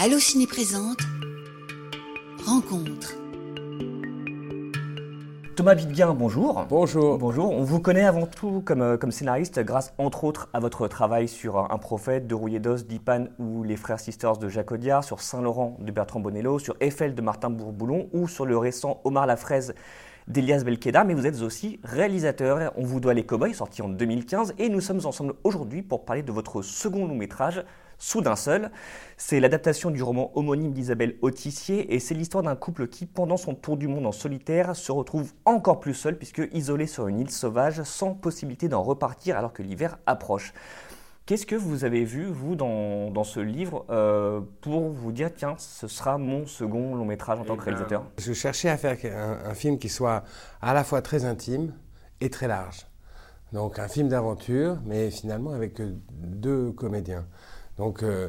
[0.00, 1.00] Allociné présente
[2.46, 3.16] Rencontre.
[5.56, 6.64] Thomas Bidguin, bonjour.
[6.68, 7.18] Bonjour.
[7.18, 7.50] Bonjour.
[7.50, 11.26] On vous connaît avant tout comme, euh, comme scénariste grâce entre autres à votre travail
[11.26, 15.20] sur Un prophète de Rouillé d'Os d'Ipan ou Les Frères Sisters de Jacques Audiard, sur
[15.20, 19.36] Saint-Laurent de Bertrand Bonello, sur Eiffel de Martin Bourboulon ou sur le récent Omar la
[19.36, 19.74] fraise
[20.28, 22.72] d'Elias Belkeda, mais vous êtes aussi réalisateur.
[22.76, 26.22] On vous doit Les Cowboys, sorti en 2015, et nous sommes ensemble aujourd'hui pour parler
[26.22, 27.64] de votre second long métrage,
[27.98, 28.70] Soudain seul.
[29.16, 33.54] C'est l'adaptation du roman homonyme d'Isabelle Autissier et c'est l'histoire d'un couple qui, pendant son
[33.54, 37.30] tour du monde en solitaire, se retrouve encore plus seul puisque isolé sur une île
[37.30, 40.52] sauvage sans possibilité d'en repartir alors que l'hiver approche.
[41.26, 45.56] Qu'est-ce que vous avez vu, vous, dans, dans ce livre, euh, pour vous dire, tiens,
[45.58, 48.04] ce sera mon second long métrage en tant que Eh ben, réalisateur?
[48.16, 50.24] Je cherchais à faire un, un, film qui soit
[50.62, 51.74] à la fois très intime
[52.22, 52.86] et très large.
[53.52, 57.26] Donc un film d'aventure, mais finalement avec deux comédiens.
[57.78, 58.28] Donc euh,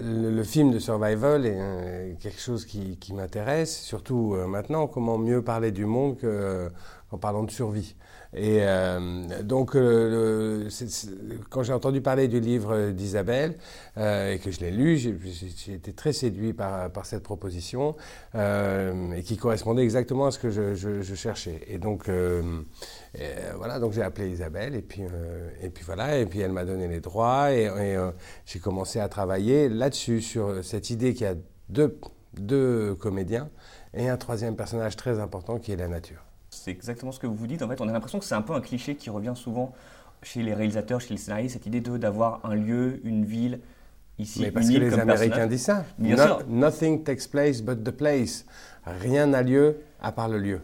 [0.00, 5.42] le, film de survival est euh, quelque chose qui, m'intéresse, surtout euh, maintenant, comment mieux
[5.42, 7.96] parler du monde qu'en parlant de survie.
[8.34, 10.68] Et euh, donc, euh,
[11.48, 13.56] quand j'ai entendu parler du livre d'Isabelle
[13.96, 17.94] euh, et que je l'ai lu, j'ai été très séduit par, cette proposition
[18.34, 21.60] et qui correspondait exactement à ce que je, cherchais.
[21.68, 22.10] Et donc,
[23.56, 25.02] voilà, donc j'ai appelé Isabelle et puis,
[25.62, 27.96] et puis voilà, et puis elle m'a donné les droits et, et
[28.44, 31.34] j'ai commencé à travailler là-dessus, sur cette idée qu'il y a
[31.68, 31.98] deux,
[32.34, 33.48] deux comédiens
[33.94, 36.25] et un troisième personnage très important qui est la nature.
[36.56, 37.62] C'est exactement ce que vous vous dites.
[37.62, 39.72] En fait, on a l'impression que c'est un peu un cliché qui revient souvent
[40.22, 43.60] chez les réalisateurs, chez les scénaristes, cette idée d'avoir un lieu, une ville
[44.18, 44.42] ici.
[44.42, 45.84] Mais parce que les Américains disent ça.
[45.98, 46.46] Bien no, sûr.
[46.48, 48.44] Nothing takes place but the place.
[48.84, 50.60] Rien n'a lieu à part le lieu.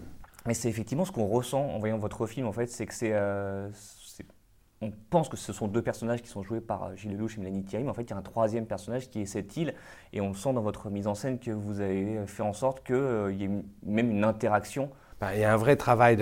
[0.47, 3.13] Mais c'est effectivement ce qu'on ressent en voyant votre film, en fait, c'est que c'est.
[3.13, 3.69] Euh,
[4.81, 7.41] on pense que ce sont deux personnages qui sont joués par euh, Gilles Lelouch et
[7.41, 9.75] Mélanie Thierry, mais en fait, il y a un troisième personnage qui est cette île,
[10.13, 12.97] et on sent dans votre mise en scène que vous avez fait en sorte qu'il
[12.97, 13.51] euh, y ait
[13.87, 14.91] même une interaction
[15.35, 16.19] il y a un vrai travail,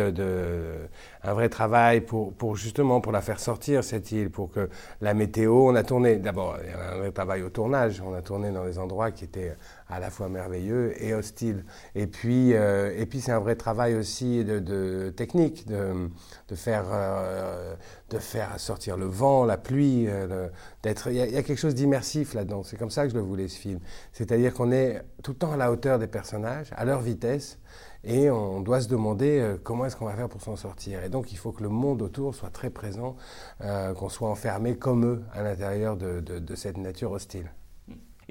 [1.22, 4.69] un vrai travail pour, justement pour la faire sortir cette île, pour que
[5.00, 8.15] la météo, on a tourné d'abord il y a un vrai travail au tournage, on
[8.15, 9.56] a tourné dans des endroits qui étaient
[9.89, 11.65] à la fois merveilleux et hostiles.
[11.94, 16.09] Et puis euh, c'est un vrai travail aussi de, technique, de,
[16.49, 17.75] de faire euh,
[18.10, 20.49] de faire sortir le vent, la pluie, euh,
[20.83, 22.62] d'être il, il, y a quelque chose d'immersif là-dedans.
[22.62, 23.81] C'est comme ça que je le voulais ce film.
[24.12, 27.59] C'est-à-dire qu'on est tout le temps à la hauteur des personnages, à leur vitesse
[28.05, 31.05] et on doit se demander euh, comment est-ce qu'on va faire pour s'en sortir.
[31.05, 33.16] Et donc il faut que le monde autour soit très présent,
[33.61, 37.50] euh, qu'on soit enfermé comme eux à l'intérieur de, cette nature hostile.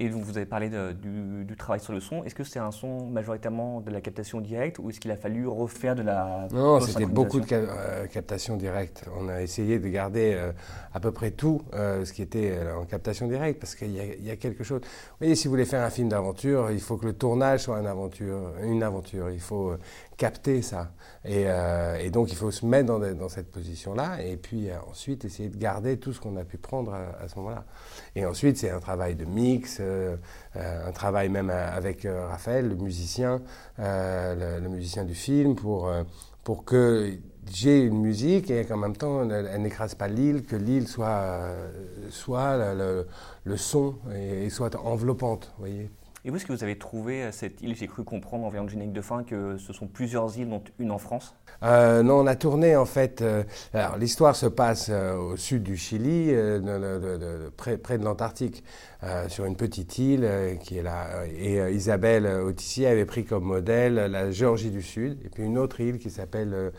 [0.02, 2.24] Et donc vous avez parlé de, du, du, travail sur le son.
[2.24, 5.46] Est-ce que c'est un son majoritairement de la captation directe ou est-ce qu'il a fallu
[5.46, 9.04] refaire de la Non, c'était beaucoup de ca euh, captation directe.
[9.20, 10.54] On a essayé de garder euh,
[10.94, 14.32] à peu près tout euh, ce qui était en captation directe parce qu'il y, y,
[14.32, 14.80] a quelque chose.
[14.80, 17.78] Vous voyez, si vous voulez faire un film d'aventure, il faut que le tournage soit
[17.78, 18.54] une aventure.
[18.64, 19.30] Une aventure.
[19.30, 19.76] Il faut
[20.20, 20.92] capter ça.
[21.24, 25.26] Et, euh, et, donc il faut se mettre dans, cette position-là et puis euh, ensuite
[25.26, 27.64] essayer de garder tout ce qu'on a pu prendre à, ce moment-là.
[28.16, 30.18] Et ensuite c'est un travail de mix, euh,
[30.56, 33.42] un travail même avec Raphaël, le musicien,
[33.78, 35.90] le, musicien du film, pour,
[36.44, 37.14] pour que
[37.52, 41.40] j'ai une musique et qu'en même temps elle, n'écrase pas l'île, que l'île soit,
[42.10, 43.08] soit le,
[43.46, 45.54] le, son et, et soit enveloppante.
[45.58, 45.90] Vous voyez
[46.30, 48.70] et où est-ce que vous avez trouvé cette île J'ai cru comprendre en voyant le
[48.70, 51.34] générique de fin que ce sont plusieurs îles, dont une en France?
[51.64, 53.24] Euh, non, on a tourné en fait.
[53.24, 56.32] Euh, alors l'histoire se passe euh, au sud du Chili,
[57.58, 58.64] près, près, de l'Antarctique,
[59.28, 60.30] sur une petite île
[60.62, 61.26] qui est là.
[61.26, 65.82] Et Isabelle Autissier avait pris comme modèle la Géorgie du Sud, et puis une autre
[65.82, 66.72] île qui s'appelle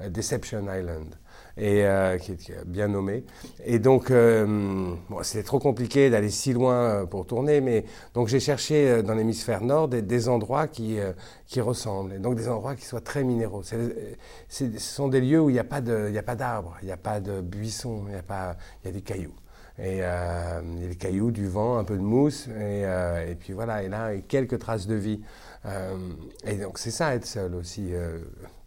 [0.00, 1.14] Deception Island
[1.56, 3.24] et euh, qui est bien nommé.
[3.64, 7.84] Et donc, euh, c'était trop compliqué d'aller si loin pour tourner, mais
[8.14, 11.12] donc j'ai cherché dans l'hémisphère nord des, endroits qui, euh,
[11.46, 13.62] qui ressemblent, et donc des endroits qui soient très minéraux.
[13.62, 17.40] Ce sont des lieux où il n'y a pas d'arbres, il n'y a pas de
[17.40, 19.34] buissons, il y a, pas, il y a des cailloux.
[19.78, 23.88] Et euh, des cailloux, du vent, un peu de mousse, et, euh, puis voilà, et
[23.88, 25.20] là, et quelques traces de vie.
[25.66, 25.98] Euh,
[26.44, 27.92] et donc c'est ça être seul aussi.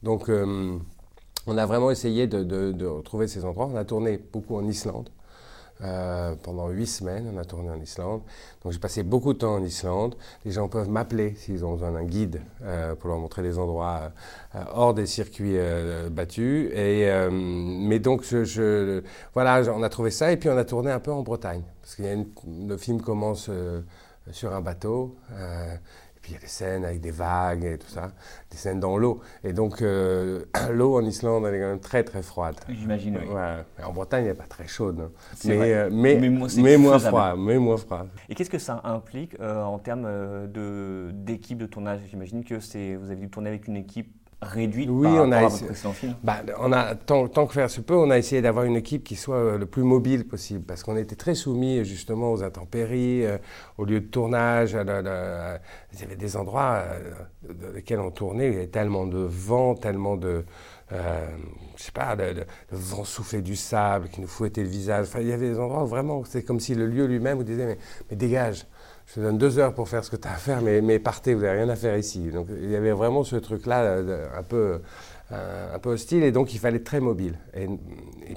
[0.04, 0.30] donc
[1.50, 3.70] on a vraiment essayé de, de, retrouver ces endroits.
[3.72, 5.10] On a tourné beaucoup en Islande.
[5.82, 8.22] Euh, pendant huit semaines, on a tourné en Islande.
[8.62, 10.16] Donc j'ai passé beaucoup de temps en Islande.
[10.44, 14.12] Les gens peuvent m'appeler s'ils ont besoin d'un guide euh, pour leur montrer des endroits
[14.56, 15.58] euh, hors des circuits
[16.12, 16.70] battus.
[16.74, 18.26] Et, mais donc
[19.34, 21.96] voilà, on a trouvé ça et puis on a tourné un peu en Bretagne parce
[21.96, 22.04] que
[22.68, 23.50] le film commence
[24.32, 25.16] sur un bateau.
[26.30, 28.12] Puis il y a des scènes avec des vagues et tout ça,
[28.52, 29.20] des scènes dans l'eau.
[29.44, 29.82] Et donc
[30.72, 32.56] l'eau en Islande, elle est quand même très très froide.
[32.70, 33.84] J'imagine, oui.
[33.84, 35.12] En Bretagne, elle n'est pas très chaude, hein.
[35.46, 38.06] mais, mais, mais, moins froid, mais moins froid.
[38.30, 40.08] Et qu'est-ce que ça implique en termes
[41.14, 42.02] d'équipe de, de tournage?
[42.10, 42.56] J'imagine que
[42.98, 46.72] vous avez dû tourner avec une équipe réduite oui, par on a film bah, on
[46.72, 49.36] a, tant, tant, que faire se peut, on a essayé d'avoir une équipe qui soit
[49.36, 53.38] euh, le plus mobile possible, parce qu'on était très soumis justement aux intempéries, euh,
[53.78, 54.72] aux lieux de tournage.
[54.72, 59.20] il y avait des endroits euh, dans lesquels on tournait, il y avait tellement de
[59.20, 60.46] vent, tellement de...
[60.90, 65.08] je sais pas, le, vent soufflait du sable qui nous fouettait le visage.
[65.08, 67.44] Enfin, il y avait des endroits où vraiment, c'est comme si le lieu lui-même vous
[67.44, 67.78] disait, mais,
[68.10, 68.66] mais dégage
[69.10, 71.34] je te donne deux heures pour faire ce que tu as à faire, mais, partez,
[71.34, 72.30] vous n'avez rien à faire ici.
[72.30, 74.82] Donc il y avait vraiment ce truc-là euh, un peu,
[75.32, 77.40] euh, un peu hostile, et donc il fallait être très mobile.
[77.56, 77.68] Et,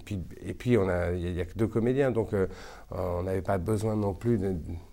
[0.03, 0.19] puis,
[0.65, 2.47] il n'y a, que deux comédiens, donc euh,
[2.91, 4.41] on n'avait pas besoin non plus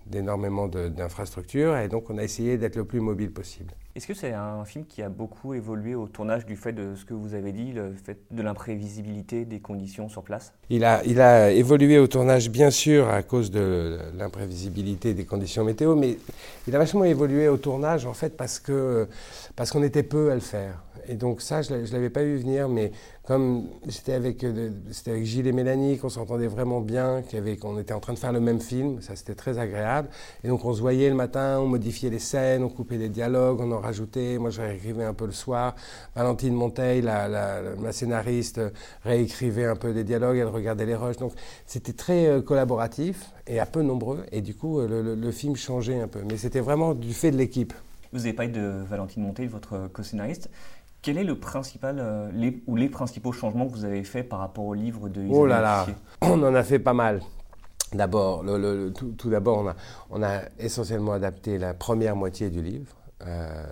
[0.09, 3.73] d'énormément d'infrastructures, et donc on a essayé d'être le plus mobile possible.
[3.95, 7.03] Est-ce que c'est un film qui a beaucoup évolué au tournage du fait de ce
[7.05, 10.53] que vous avez dit, le fait de l'imprévisibilité des conditions sur place?
[10.69, 15.63] Il a, il a évolué au tournage, bien sûr, à cause de l'imprévisibilité des conditions
[15.63, 16.17] météo, mais
[16.67, 19.07] il a vachement évolué au tournage, en fait, parce qu'on
[19.55, 20.81] parce qu'on était peu à le faire.
[21.09, 22.91] Et donc ça, je ne l'avais pas vu venir, mais
[23.23, 23.67] comme
[24.07, 24.45] euh, avec
[25.23, 27.23] Gilles et Mélanie, qu'on s'entendait vraiment bien,
[27.59, 30.09] qu'on était en train de faire le même film, ça c'était très agréable.
[30.43, 33.59] Et donc on se voyait le matin, on modifiait les scènes, on coupait des dialogues,
[33.59, 34.37] on en rajoutait.
[34.37, 35.75] Moi je réécrivais un peu le soir.
[36.15, 38.61] Valentine Monteil, la, ma scénariste,
[39.03, 41.17] réécrivait un peu des dialogues, elle regardait les rushs.
[41.17, 41.33] Donc
[41.65, 44.25] c'était très euh, collaboratif et un peu nombreux.
[44.31, 46.19] Et du coup, le, le film changeait un peu.
[46.29, 47.73] Mais c'était vraiment du fait de l'équipe.
[48.11, 50.49] Vous avez parlé de Valentine Monteil, votre co-scénariste.
[51.01, 54.39] Quel est le principal euh, les, ou les principaux changements que vous avez faits par
[54.39, 55.87] rapport au livre de Isabelle Oh là là,
[56.21, 57.21] on en a fait pas mal.
[57.93, 59.75] D'abord, le, tout, d'abord, on a,
[60.11, 62.95] on a, essentiellement adapté la première moitié du livre.
[63.25, 63.65] Euh,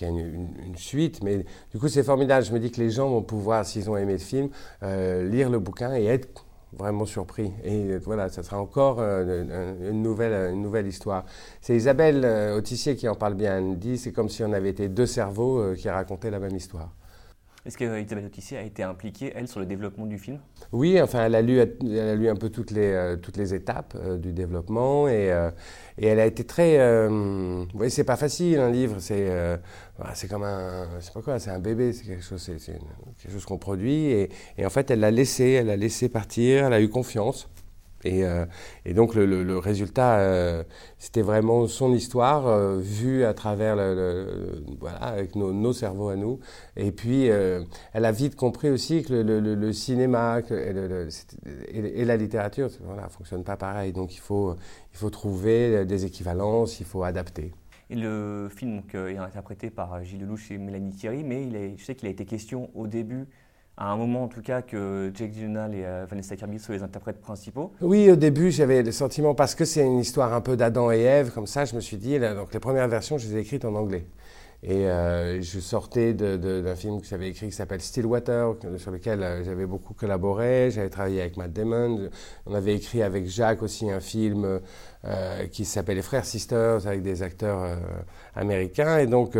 [0.00, 2.44] il y a une, suite, mais du coup c'est formidable.
[2.44, 4.48] Je me dis que les gens vont pouvoir, s'ils ont aimé le film,
[4.82, 6.44] euh, lire le bouquin et être
[6.78, 7.52] vraiment surpris.
[7.64, 11.24] Et voilà, ça sera encore euh, une, nouvelle, une nouvelle histoire.
[11.60, 13.58] C'est Isabelle euh, Autissier qui en parle bien.
[13.58, 16.56] Elle dit c'est comme si on avait été deux cerveaux euh, qui racontaient la même
[16.56, 16.90] histoire.
[17.66, 20.38] Est-ce que Isabelle Autissier a été impliquée, elle, sur le développement du film?
[20.72, 23.96] Oui, enfin, elle a lu, elle a lu un peu toutes les, toutes les étapes
[24.18, 25.32] du développement et,
[25.98, 26.76] et, elle a été très.
[27.08, 29.30] vous voyez, c'est pas facile un livre, c'est
[30.14, 33.58] c'est comme un, c'est pas quoi, c'est un bébé, c'est quelque chose, c'est, quelque qu'on
[33.58, 34.06] produit.
[34.06, 34.28] Et,
[34.58, 37.48] et, en fait, elle l'a laissé, elle l'a laissé partir, elle a eu confiance.
[38.04, 38.44] Et, euh,
[38.84, 40.62] et donc le, résultat, euh,
[40.98, 46.38] c'était vraiment son histoire euh, vue à travers, le, voilà, avec nos, cerveaux à nous.
[46.76, 50.40] Et puis, elle a vite compris aussi que le, cinéma
[51.68, 53.92] et, la littérature, voilà, fonctionnent pas pareil.
[53.92, 54.54] Donc il faut,
[54.92, 57.52] il faut trouver des équivalences, il faut adapter.
[57.90, 62.08] Et le film est interprété par Gilles Lelouch et Mélanie Thierry, mais je sais qu'il
[62.08, 63.26] a été question au début,
[63.76, 66.82] à un moment en tout cas, que Jake Gyllenhaal et euh, Vanessa Kirby soient les
[66.82, 67.72] interprètes principaux.
[67.80, 71.00] Oui, au début, j'avais le sentiment, parce que c'est une histoire un peu d'Adam et
[71.00, 73.64] Ève, comme ça, je me suis dit, donc les premières versions, je les ai écrites
[73.64, 74.06] en anglais.
[74.62, 79.44] Et euh, je sortais d'un film que j'avais écrit qui s'appelle Stillwater, sur lequel euh,
[79.44, 80.70] j'avais beaucoup collaboré.
[80.70, 82.08] J'avais travaillé avec Matt Damon.
[82.46, 84.60] On avait écrit avec Jacques aussi un film
[85.50, 87.76] qui s'appelle Les Frères Sisters avec des acteurs
[88.34, 88.96] américains.
[88.96, 89.36] Et donc,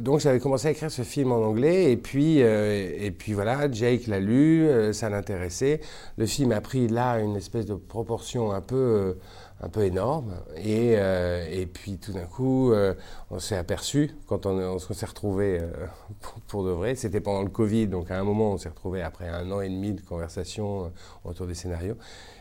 [0.00, 1.90] donc j'avais commencé à écrire ce film en anglais.
[1.90, 5.80] Et puis, et puis voilà, Jake l'a lu, ça l'intéressait.
[6.16, 9.16] Le film a pris là une espèce de proportion un peu
[9.64, 10.34] un peu énorme.
[10.56, 12.94] Et, euh, et puis tout d'un coup, euh,
[13.30, 15.86] on s'est aperçu, quand on, s'est retrouvé euh,
[16.48, 19.28] pour, de vrai, c'était pendant le Covid, donc à un moment on s'est retrouvé après
[19.28, 20.92] un an et demi de conversation
[21.24, 21.96] autour des scénarios.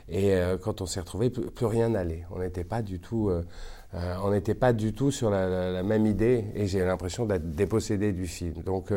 [0.09, 2.25] Et quand on s'est retrouvé, plus, rien n'allait.
[2.31, 3.31] On n'était pas du tout...
[3.93, 8.27] on n'était pas du tout sur la, même idée et j'ai l'impression d'être dépossédé du
[8.27, 8.63] film.
[8.63, 8.91] Donc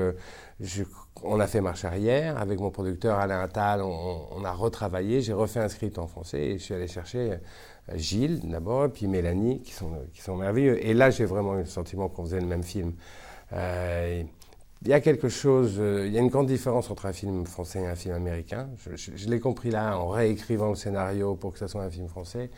[0.61, 0.85] je,
[1.23, 5.35] on a fait marche arrière avec mon producteur Alain Attal, on, on a retravaillé, j'ai
[5.35, 7.39] refait un script en français et je suis allé chercher
[7.95, 10.85] Gilles d'abord, puis Mélanie, qui sont, qui sont merveilleux.
[10.85, 12.95] Et là, j'ai vraiment eu le sentiment qu'on faisait le même film.
[13.53, 14.23] Euh,
[14.83, 17.47] il y a quelque chose, euh, il y a une grande différence entre un film
[17.47, 18.69] français et un film américain.
[18.95, 22.51] Je, l'ai compris là en réécrivant le scénario pour que ce soit un film français.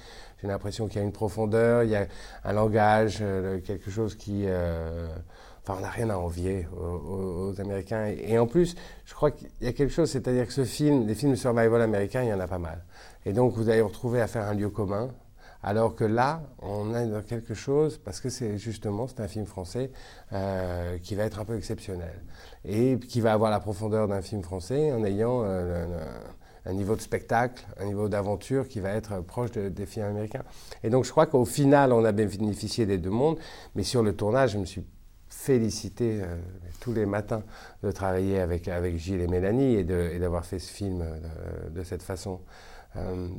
[0.43, 2.07] J'ai l'impression qu'il y a une profondeur, il y a
[2.45, 4.47] un langage, euh, quelque chose qui...
[5.63, 8.07] enfin, on n'a rien à envier aux, aux, Américains.
[8.07, 11.15] Et, en plus, je crois qu'il y a quelque chose, c'est-à-dire que ce film, les
[11.15, 12.85] films survival américains, il y en a pas mal.
[13.27, 15.09] Et donc, vous allez retrouver à faire un lieu commun.
[15.63, 19.47] Alors que là, on est dans quelque chose, parce que c'est justement, c'est un film
[19.47, 19.91] français
[20.33, 22.23] euh, qui va être un peu exceptionnel.
[22.65, 25.87] Et qui va avoir la profondeur d'un film français en ayant euh,
[26.65, 30.45] un niveau de spectacle, un niveau d'aventure qui va être proche des films américains.
[30.85, 33.39] Et donc je crois qu'au final, on a bénéficié des deux mondes,
[33.75, 34.85] mais sur le tournage, je me suis
[35.29, 36.37] félicité euh,
[36.81, 37.43] tous les matins
[37.83, 41.05] de travailler avec, Gilles et Mélanie et d'avoir fait ce film
[41.71, 42.41] de, cette façon.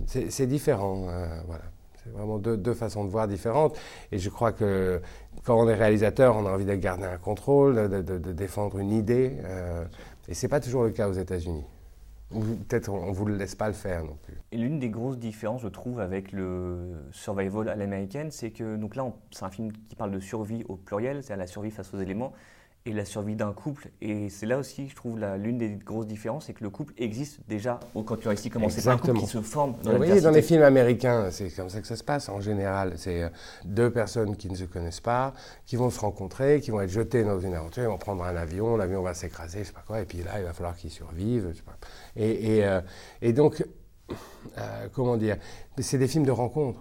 [0.07, 1.07] C'est différent,
[1.45, 1.63] voilà.
[2.09, 3.77] C'est vraiment deux, façons de voir différentes.
[4.11, 5.01] Et je crois que
[5.43, 9.37] quand on est réalisateur, on a envie de garder un contrôle, de, défendre une idée.
[10.27, 11.63] et ce n'est pas toujours le cas aux États-Unis.
[12.31, 14.35] Peut-être on ne vous le laisse pas le faire non plus.
[14.51, 18.95] Et l'une des grosses différences, je trouve, avec le survival à l'américaine, c'est que donc
[18.95, 21.91] là, c'est un film qui parle de survie au pluriel, c'est à la survie face
[21.93, 22.33] aux éléments
[22.89, 23.89] et la survie d'un couple.
[24.01, 27.39] Et c'est là aussi, je trouve, l'une des grosses différences, c'est que le couple existe
[27.48, 27.79] déjà.
[27.93, 30.41] Quand tu as ici commencé par un couple qui se forme dans Oui, dans les
[30.41, 32.93] films américains, c'est comme ça que ça se passe en général.
[32.98, 33.29] C'est euh,
[33.63, 35.34] deux personnes qui ne se connaissent pas,
[35.65, 38.36] qui vont se rencontrer, qui vont être jetées dans une aventure, ils vont prendre un
[38.36, 40.89] avion, l'avion va s'écraser, je sais pas quoi, et puis là, il va falloir qu'ils
[40.89, 41.53] survivent.
[42.15, 42.81] Et, euh,
[43.22, 43.63] et, donc,
[44.58, 45.38] euh, comment dire,
[45.77, 46.79] c'est des films de rencontre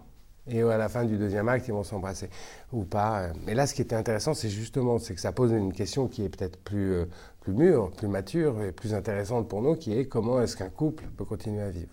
[0.50, 2.31] et à la fin du deuxième acte, ils vont s'embrasser
[2.73, 3.28] ou pas.
[3.47, 6.25] Mais là, ce qui était intéressant, c'est justement c'est que ça pose une question qui
[6.25, 7.05] est peut-être plus, euh,
[7.40, 11.05] plus mûre, plus mature et plus intéressante pour nous, qui est comment est-ce qu'un couple
[11.17, 11.93] peut continuer à vivre?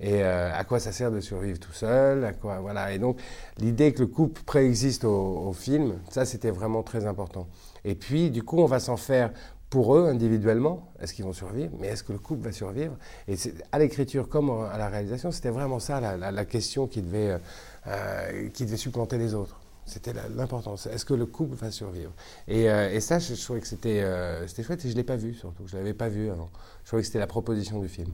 [0.00, 2.92] Et euh, à quoi ça sert de survivre tout seul, voilà.
[2.92, 3.18] Et donc
[3.58, 7.46] l'idée que le couple préexiste au, film, ça c'était vraiment très important.
[7.84, 9.32] Et puis du coup, on va s'en faire
[9.70, 12.96] pour eux individuellement, est-ce qu'ils vont survivre, mais est-ce que le couple va survivre?
[13.26, 13.34] Et
[13.72, 17.38] à l'écriture comme à la réalisation, c'était vraiment ça la, question qui devait,
[17.86, 19.60] euh, euh, qui devait supplanter les autres.
[19.86, 20.86] C'était l'importance.
[20.86, 22.12] Est-ce que le couple va survivre?
[22.48, 24.02] Et, euh, et, ça, je, trouvais que c'était
[24.46, 25.66] c'était chouette et je ne l'ai pas vu surtout.
[25.66, 26.48] Je ne l'avais pas vu avant.
[26.82, 28.12] Je trouvais que c'était la proposition du film.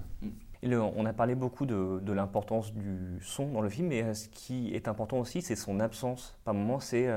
[0.65, 4.75] on a parlé beaucoup de, de l'importance du son dans le film, mais ce qui
[4.75, 6.37] est important aussi, c'est son absence.
[6.45, 7.09] Par moments, c'est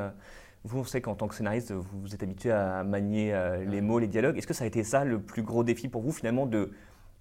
[0.65, 3.99] vous, on sait qu'en tant que scénariste, vous êtes habitué à manier euh, les mots,
[3.99, 4.37] les dialogues.
[4.37, 6.71] Est-ce que ça a été ça le plus gros défi pour vous, finalement, de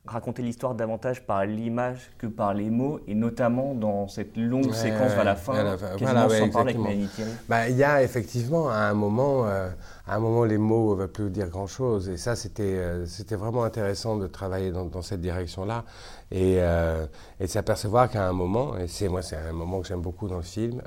[0.04, 5.12] raconter l'histoire davantage par l'image que par les mots, et notamment dans cette longue séquence
[5.12, 5.96] à la fin, à la fin.
[5.96, 7.10] voilà, parler avec
[7.48, 9.68] bah, Il y a effectivement, à un moment, euh,
[10.08, 13.36] à un moment les mots ne veulent plus dire grand-chose, et ça, c'était euh, c'était
[13.36, 15.84] vraiment intéressant de travailler dans, dans cette direction-là,
[16.32, 17.06] et, euh,
[17.38, 20.26] et de s'apercevoir qu'à un moment, et c'est moi, c'est un moment que j'aime beaucoup
[20.26, 20.82] dans le film,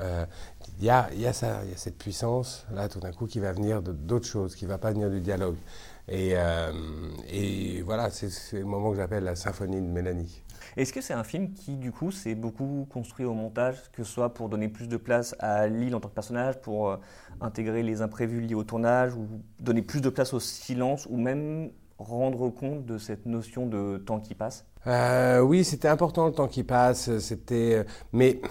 [0.80, 3.40] il y a, y, a ça, y a cette puissance, là, tout d'un coup, qui
[3.40, 5.56] va venir d'autres choses, qui ne va pas venir du dialogue.
[6.08, 6.72] Et, euh,
[7.30, 10.44] et voilà, c'est le moment que j'appelle la symphonie de Mélanie.
[10.78, 14.12] Est-ce que c'est un film qui, du coup, s'est beaucoup construit au montage, que ce
[14.12, 16.98] soit pour donner plus de place à Lille en tant que personnage, pour euh,
[17.42, 19.28] intégrer les imprévus liés au tournage, ou
[19.60, 24.20] donner plus de place au silence, ou même rendre compte de cette notion de temps
[24.20, 24.66] qui passe?
[24.86, 27.86] Euh, Oui, c'était important le temps qui passe, c'était...
[28.12, 28.42] Mais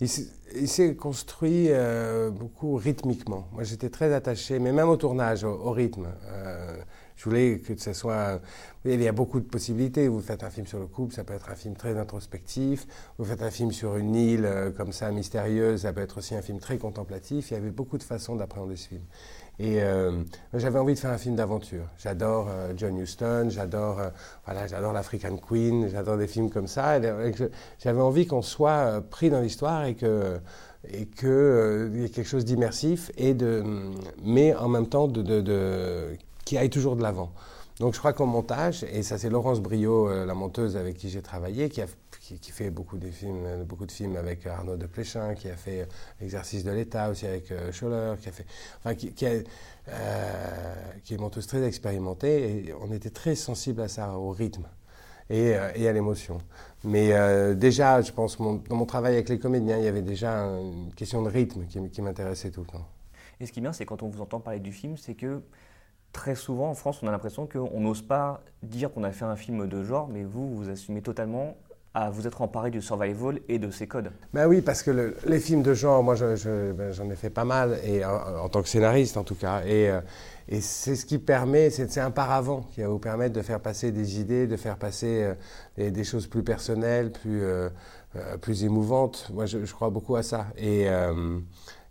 [0.00, 3.46] il s'est construit euh, beaucoup rythmiquement.
[3.52, 6.08] Moi, j'étais très attaché, mais même au tournage, au, rythme.
[6.26, 6.76] Euh,
[7.16, 8.40] je voulais que ce soit.
[8.84, 10.08] Il y a beaucoup de possibilités.
[10.08, 12.86] Vous faites un film sur le couple, ça peut être un film très introspectif.
[13.18, 16.34] Vous faites un film sur une île euh, comme ça, mystérieuse, ça peut être aussi
[16.34, 17.50] un film très contemplatif.
[17.50, 19.02] Il y avait beaucoup de façons d'appréhender ce film.
[19.58, 20.22] Et euh,
[20.54, 21.84] j'avais envie de faire un film d'aventure.
[21.98, 24.08] J'adore euh, John Huston, j'adore euh,
[24.46, 27.00] voilà, j'adore l'African Queen, j'adore des films comme ça.
[27.78, 30.40] J'avais envie qu'on soit pris dans l'histoire et que
[30.88, 33.62] et qu'il y ait quelque chose d'immersif et de
[34.24, 37.30] mais en même temps de, qui aille toujours de l'avant.
[37.78, 41.22] Donc je crois qu'au montage, et ça c'est Laurence Brio, la monteuse avec qui j'ai
[41.22, 41.86] travaillé, qui a
[42.40, 45.56] qui, fait beaucoup de films, euh, beaucoup de films avec Arnaud de Pléchin, qui a
[45.56, 45.88] fait
[46.20, 48.46] L'exercice de l'État aussi avec euh, Scholler, qui a fait,
[48.78, 49.42] enfin, qui, euh,
[51.10, 54.66] est monteuse très expérimentée, on était très sensible à ça, au rythme
[55.30, 56.38] et, à l'émotion.
[56.84, 57.12] Mais
[57.54, 61.22] déjà, je pense, dans mon travail avec les comédiens, il y avait déjà une question
[61.22, 62.86] de rythme qui m'intéressait tout le temps.
[63.40, 65.42] Et ce qui est bien, c'est quand on vous entend parler du film, c'est que
[66.12, 69.36] très souvent en France, on a l'impression qu'on n'ose pas dire qu'on a fait un
[69.36, 71.56] film de genre, mais vous, vous assumez totalement
[71.94, 75.40] à vous être emparé du survival et de ses codes Ben oui, parce que les
[75.40, 79.16] films de genre, moi ben, j'en ai fait pas mal, et en, tant que scénariste
[79.16, 80.00] en tout cas, et, euh,
[80.60, 84.20] c'est ce qui permet, c'est un paravent qui va vous permettre de faire passer des
[84.20, 85.34] idées, de faire passer
[85.78, 87.68] euh, des, choses plus personnelles, plus, euh,
[88.40, 89.30] plus émouvantes.
[89.32, 90.46] Moi je, crois beaucoup à ça.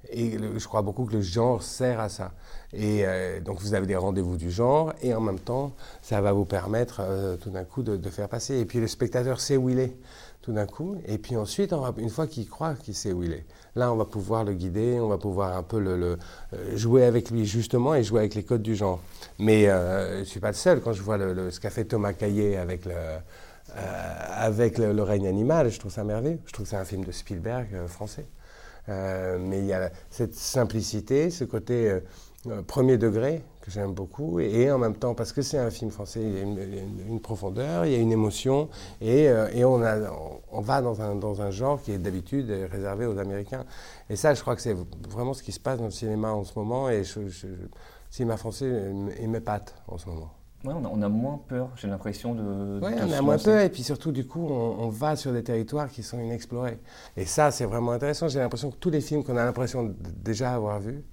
[0.09, 2.31] Et je crois beaucoup que le genre sert à ça.
[2.73, 6.31] Et euh, donc vous avez des rendez-vous du genre, et en même temps, ça va
[6.31, 8.59] vous permettre euh, tout d'un coup de, faire passer.
[8.59, 9.93] Et puis le spectateur sait où il est,
[10.41, 10.95] tout d'un coup.
[11.05, 14.05] Et puis ensuite, une fois qu'il croit qu'il sait où il est, là, on va
[14.05, 16.15] pouvoir le guider, on va pouvoir un peu euh,
[16.75, 19.01] jouer avec lui justement et jouer avec les codes du genre.
[19.37, 20.81] Mais je ne suis pas le seul.
[20.81, 22.93] Quand je vois ce qu'a fait Thomas Caillé avec le...
[23.75, 26.39] avec le, règne animal, je trouve ça merveilleux.
[26.45, 28.25] Je trouve que c'est un film de Spielberg français.
[29.39, 31.99] Mais il y a cette simplicité, ce côté
[32.67, 36.21] premier degré, que j'aime beaucoup, et, en même temps, parce que c'est un film français,
[36.21, 38.69] il y a une, profondeur, il y a une émotion,
[38.99, 39.97] et, et on, a,
[40.51, 43.65] on, va dans un, dans un genre qui est d'habitude réservé aux Américains.
[44.09, 44.75] Et ça, je crois que c'est
[45.09, 47.31] vraiment ce qui se passe dans le cinéma en ce moment, et le
[48.09, 50.40] cinéma français, il m'épate en ce moment.
[50.63, 52.79] Ouais, on, a, moins peur, j'ai l'impression de.
[52.83, 55.89] Oui, on a moins peur, et puis surtout, du coup, on, va sur des territoires
[55.89, 56.79] qui sont inexplorés.
[57.17, 58.27] Et ça, c'est vraiment intéressant.
[58.27, 61.03] J'ai l'impression que tous les films qu'on a l'impression de déjà avoir vus,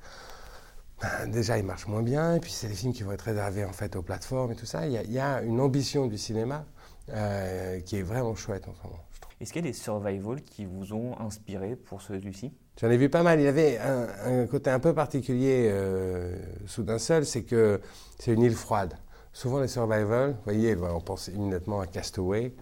[1.01, 3.65] ben, déjà, ils marchent moins bien, et puis c'est des films qui vont être réservés
[3.65, 4.87] en fait aux plateformes et tout ça.
[4.87, 6.67] Il y a, une ambition du cinéma
[7.11, 9.03] euh, qui est vraiment chouette en ce moment.
[9.41, 12.53] Est-ce qu'il y a des survival qui vous ont inspiré pour celui-ci?
[12.81, 13.41] J'en ai vu pas mal.
[13.41, 16.37] Il y avait un, côté un peu particulier euh,
[16.67, 17.81] sous d'un seul, c'est que
[18.19, 18.95] c'est une île froide.
[19.39, 22.53] Souvent les survival, vous voyez, on pense immédiatement à Castaway,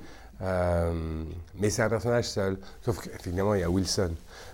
[0.42, 1.25] euh,
[1.59, 2.59] mais c'est un personnage seul.
[2.83, 4.11] Sauf qu'évidemment, il y a Wilson.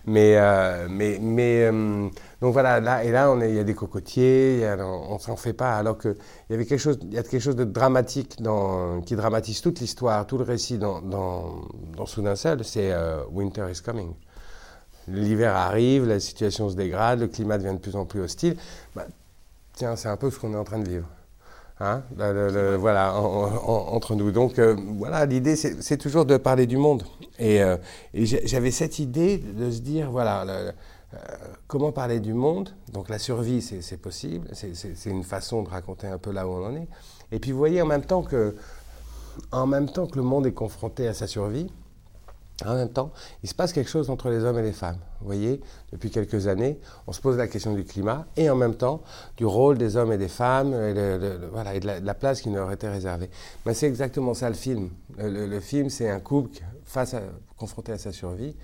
[0.06, 2.08] Mais, euh, mais, mais euh,
[2.40, 5.76] donc voilà, là, et là, il y a des cocotiers, on ne s'en fait pas,
[5.76, 6.14] alors qu'il
[6.48, 8.36] y avait quelque chose, il y a quelque chose de dramatique
[9.04, 11.62] qui dramatise toute l'histoire, tout le récit dans, dans,
[11.96, 12.94] dans Soudain Seul, c'est
[13.32, 14.14] Winter is Coming.
[15.08, 18.56] L'hiver arrive, la situation se dégrade, le climat devient de plus en plus hostile.
[18.94, 19.06] Bah,
[19.72, 21.08] tiens, c'est un peu ce qu'on est en train de vivre.
[21.84, 22.04] Hein,
[22.78, 24.30] voilà, entre nous.
[24.30, 27.02] Donc euh, voilà, l'idée, c'est toujours de parler du monde.
[27.40, 27.76] Et, euh,
[28.14, 30.70] j'avais cette idée de se dire, voilà, euh,
[31.66, 36.18] comment parler du monde Donc la survie, c'est possible, c'est une façon de raconter un
[36.18, 36.86] peu là où on en est.
[37.32, 38.54] Et puis vous voyez en même temps que,
[39.50, 41.66] en même temps que le monde est confronté à sa survie,
[42.66, 44.98] en même temps, il se passe quelque chose entre les hommes et les femmes.
[45.20, 45.60] Vous voyez,
[45.92, 49.02] depuis quelques années, on se pose la question du climat et en même temps
[49.36, 51.50] du rôle des hommes et des femmes et, de,
[52.02, 53.30] la, place qui leur était réservée.
[53.66, 54.90] Mais c'est exactement ça le film.
[55.18, 57.14] Le, film, c'est un couple face
[57.56, 58.54] confronté à sa survie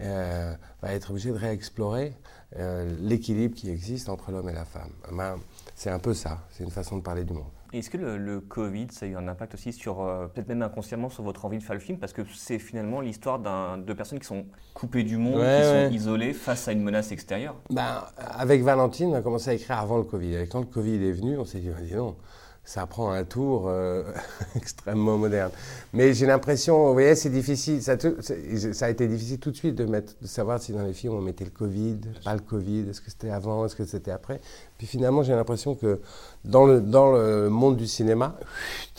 [0.00, 2.16] euh, va être obligé de réexplorer
[2.56, 4.90] euh, l'équilibre qui existe entre l'homme et la femme.
[5.12, 5.38] Ben,
[5.76, 7.44] c'est un peu ça, c'est une façon de parler du monde.
[7.78, 11.08] Est-ce que le, Covid, ça a eu un impact aussi sur, euh, peut-être même inconsciemment,
[11.08, 11.98] sur votre envie de faire le film?
[11.98, 16.32] Parce que c'est finalement l'histoire de personnes qui sont coupées du monde, qui sont isolées
[16.32, 17.56] face à une menace extérieure.
[17.70, 20.36] Ben, avec Valentine, on a commencé à écrire avant le Covid.
[20.36, 22.16] Et quand le Covid est venu, on s'est dit, dis non,
[22.64, 24.02] ça prend un tour euh,
[24.56, 25.50] extrêmement moderne.
[25.92, 29.74] Mais j'ai l'impression, vous voyez, c'est difficile, ça, ça, a été difficile tout de suite
[29.74, 32.88] de, mettre, de savoir si dans les films on mettait le Covid, pas le Covid,
[32.88, 34.40] est-ce que c'était avant, est-ce que c'était après.
[34.78, 36.00] Puis finalement, j'ai l'impression que
[36.44, 38.36] dans le, dans le monde du cinéma,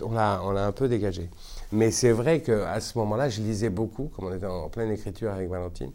[0.03, 1.29] on l'a on un peu dégagé.
[1.71, 5.31] Mais c'est vrai qu'à ce moment-là, je lisais beaucoup, comme on était en pleine écriture
[5.31, 5.91] avec Valentine,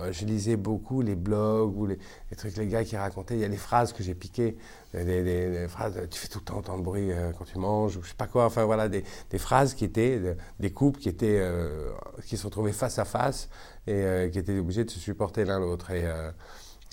[0.00, 1.98] euh, je lisais beaucoup les blogs ou les,
[2.36, 3.34] trucs, les gars qui racontaient.
[3.34, 4.56] Il y a des phrases que j'ai piquées,
[4.94, 8.02] des, phrases, tu fais tout le temps autant de bruit euh, quand tu manges, ou
[8.02, 8.44] je sais pas quoi.
[8.46, 9.04] Enfin voilà, des,
[9.38, 11.92] phrases qui étaient, des couples qui étaient, euh,
[12.26, 13.48] qui se retrouvaient face à face
[13.86, 15.90] et qui étaient obligés de se supporter l'un l'autre.
[15.92, 16.04] Et,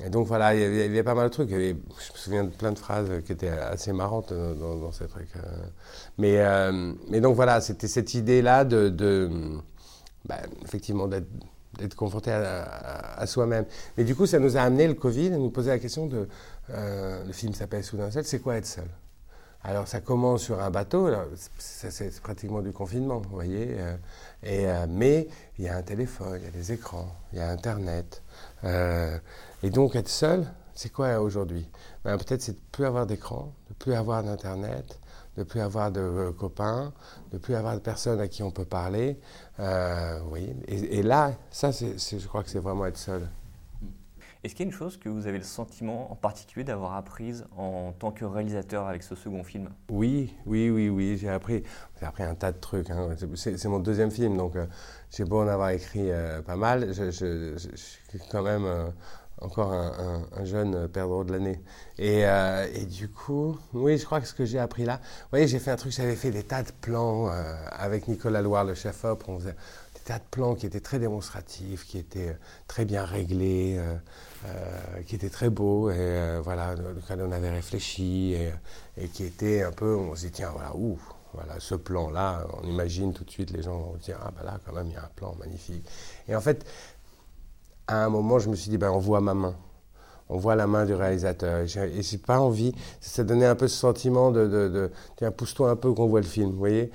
[0.09, 1.49] donc voilà, il y, avait, pas mal de trucs.
[1.49, 1.77] je me
[2.15, 5.33] souviens de plein de phrases qui étaient assez marrantes dans, ces trucs.
[6.17, 6.39] Mais,
[7.19, 8.89] donc voilà, c'était cette idée-là de
[10.25, 11.27] bah, effectivement, d'être
[11.77, 13.65] d'être confronté à, soi-même.
[13.97, 16.27] Mais du coup, ça nous a amené le Covid à nous poser la question de.
[16.69, 18.87] Euh, le film s'appelle Soudain seul, c'est quoi être seul?
[19.65, 21.09] Alors, ça commence sur un bateau,
[21.57, 23.75] c'est pratiquement du confinement, vous voyez.
[23.77, 23.95] Euh,
[24.43, 27.41] et, euh, mais il y a un téléphone, il y a des écrans, il y
[27.41, 28.21] a Internet.
[28.63, 31.69] et donc, être seul, c'est quoi aujourd'hui?
[32.03, 34.99] Ben, Peut-être c'est de ne plus avoir d'écran, de ne plus avoir d'Internet,
[35.35, 36.93] de ne plus avoir de copains,
[37.31, 39.19] de ne plus avoir de personnes à qui on peut parler.
[39.59, 43.27] Euh, oui, et, là, ça, je crois que c'est vraiment être seul.
[44.43, 47.45] Est-ce qu'il y a une chose que vous avez le sentiment en particulier d'avoir apprise
[47.55, 49.69] en tant que réalisateur avec ce second film?
[49.89, 51.17] Oui, oui, oui, oui.
[51.17, 51.63] J'ai appris,
[51.97, 52.89] j'ai appris un tas de trucs.
[52.89, 53.15] Hein.
[53.35, 54.65] C'est, mon deuxième film, donc euh,
[55.11, 56.93] j'ai beau en avoir écrit euh, pas mal.
[56.93, 57.09] Je,
[57.73, 58.65] suis quand même
[59.41, 61.59] encore un, jeune perdreau de l'année.
[61.97, 65.47] Et, et, du coup, oui, je crois que ce que j'ai appris là, vous voyez,
[65.47, 68.73] j'ai fait un truc, j'avais fait des tas de plans euh, avec Nicolas Loire, le
[68.75, 69.55] chef-op, on faisait
[69.95, 75.01] des tas de plans qui étaient très démonstratifs, qui étaient euh, très bien réglés, euh,
[75.05, 78.51] qui étaient très beaux, et voilà, auquel on avait réfléchi, et,
[78.97, 80.99] et, qui étaient un peu, on se dit, tiens, voilà, ouf,
[81.33, 84.59] voilà, ce plan-là, on imagine tout de suite, les gens vont dire, ah ben là,
[84.65, 85.87] quand même, il y a un plan magnifique.
[86.27, 86.65] Et en fait,
[87.87, 89.55] à un moment, je me suis dit, ben, on voit ma main.
[90.29, 91.59] On voit la main du réalisateur.
[91.61, 92.73] Et j'ai pas envie.
[93.01, 96.51] Ça donnait un peu ce sentiment de, tiens, pousse-toi un peu qu'on voit le film.
[96.51, 96.91] Vous voyez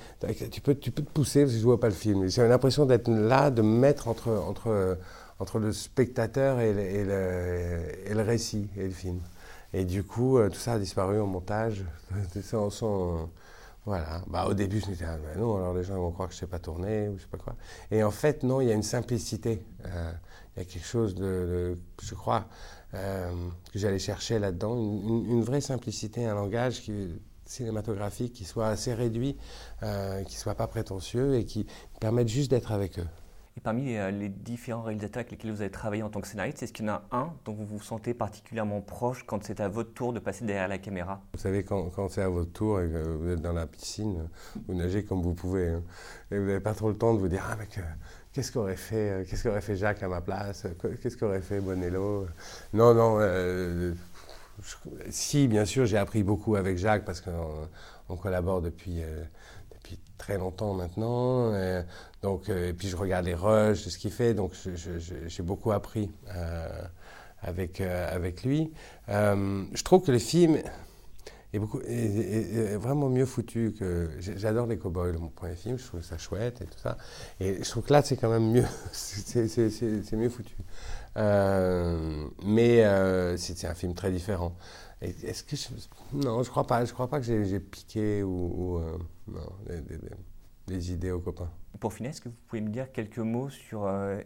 [0.51, 2.27] tu peux, tu peux te pousser parce que je vois pas le film.
[2.29, 4.99] J'ai l'impression d'être là, de me mettre entre, entre,
[5.39, 9.21] entre le spectateur et le, et, le, récit et le film.
[9.75, 11.85] Et du coup, euh, tout ça a disparu au montage.
[12.43, 13.29] Sans,
[13.89, 14.23] voilà.
[14.27, 16.39] Bah, au début, je me disais, ah, non, alors les gens vont croire que je
[16.39, 17.55] ne sais pas tourner ou je sais pas quoi.
[17.91, 19.63] Et en fait, non, il y a une simplicité.
[19.87, 20.13] Euh,
[20.59, 22.49] il y a quelque chose de, je crois,
[22.93, 29.37] que j'allais chercher là-dedans, une, vraie simplicité, un langage qui, cinématographique qui soit assez réduit,
[29.83, 31.67] euh, qui soit pas prétentieux et qui
[32.01, 33.07] permette juste d'être avec eux.
[33.57, 36.63] Et parmi euh, les différents réalisateurs avec lesquels vous avez travaillé en tant que scénariste,
[36.63, 39.69] est-ce qu'il y en a un dont vous vous sentez particulièrement proche quand c'est à
[39.69, 41.21] votre tour de passer derrière la caméra?
[41.33, 44.29] Vous savez, quand, quand c'est à votre tour et que vous êtes dans la piscine,
[44.69, 45.71] vous nagez comme vous pouvez.
[45.71, 45.83] Hein.
[46.31, 47.81] et vous n'avez pas trop le temps de vous dire Ah, mec,
[48.39, 50.65] qu'est-ce qu'aurait fait, euh, qu'est-ce qu'aurait fait Jacques à ma place?
[51.03, 52.29] Qu'est-ce qu'aurait fait Bonello?
[52.73, 53.17] Non, non.
[53.19, 53.93] Euh,
[55.11, 59.03] si, bien sûr, j'ai appris beaucoup avec Jacques parce qu'on collabore depuis
[60.19, 61.53] très longtemps maintenant.
[61.55, 61.83] Et,
[62.23, 64.53] donc, euh, et puis je regarde les rushs, ce qu'il fait, donc
[65.27, 66.69] j'ai beaucoup appris euh,
[67.43, 68.71] avec, euh, avec lui.
[69.09, 70.59] je trouve que le film
[71.53, 74.11] est, beaucoup, vraiment mieux foutu que.
[74.19, 76.99] J'adore les Cowboys, mon premier film, je trouve ça chouette et tout ça.
[77.41, 78.67] Et je trouve que là, c'est quand même mieux.
[78.93, 80.57] c'est mieux foutu.
[81.17, 82.85] mais
[83.37, 84.57] c'est un film très différent.
[85.01, 85.55] Est-ce que
[86.13, 86.85] non, je crois pas.
[86.85, 88.81] Je crois pas que j'ai piqué ou,
[89.29, 89.41] non,
[90.67, 91.51] des, idées aux copains.
[91.81, 94.21] Pour finir, est-ce que vous pouvez me dire quelques mots sur euh,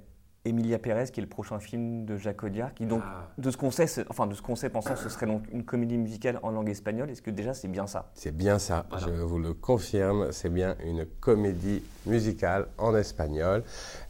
[0.45, 3.29] Emilia Pérez, qui est le prochain film de Jacques Audiard, qui donc, ah.
[3.39, 5.99] de ce qu'on sait, enfin de ce qu'on sait, pensant, ce serait donc une comédie
[5.99, 7.11] musicale en langue espagnole.
[7.11, 8.11] Est-ce que déjà c'est bien ça?
[8.15, 8.87] C'est bien ça.
[8.99, 10.33] Je vous le confirme.
[10.33, 13.63] C'est bien une comédie musicale en espagnol.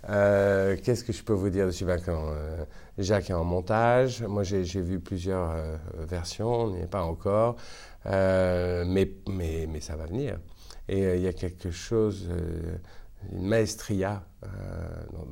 [0.08, 1.84] Euh, qu'est-ce que je peux vous dire dessus?
[1.84, 2.64] Ben, quand, euh,
[2.96, 4.22] Jacques est en montage.
[4.22, 5.54] Moi, j'ai vu plusieurs
[5.98, 6.62] versions.
[6.62, 7.56] On n'y est pas encore,
[8.06, 10.38] mais, mais, mais ça va venir.
[10.88, 12.76] Et euh, il y a quelque chose, euh,
[13.30, 14.48] une maestria euh,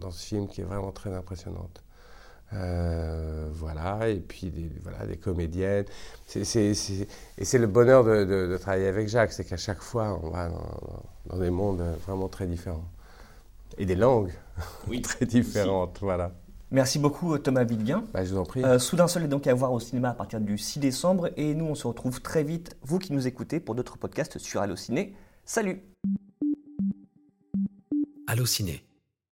[0.01, 1.83] dans, ce film qui est vraiment très impressionnante.
[2.53, 5.87] voilà, et puis des, voilà, des comédiennes.
[6.35, 10.51] et c'est le bonheur de, travailler avec Jacques, c'est qu'à chaque fois, on va
[11.27, 12.89] dans, des mondes vraiment très différents.
[13.79, 14.33] Et des langues
[14.89, 16.33] oui, très différentes, voilà.
[16.73, 18.05] Merci beaucoup Thomas Villebien.
[18.13, 18.63] Bah, je vous en prie.
[18.79, 21.65] Soudain Seul est donc à voir au cinéma à partir du 6 décembre et nous
[21.65, 25.15] on se retrouve très vite, vous qui nous écoutez, pour d'autres podcasts sur Allociné.
[25.45, 25.83] Salut
[28.31, 28.85] Allociné